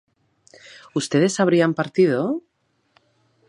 [0.99, 2.19] ¿ustedes habrían partido?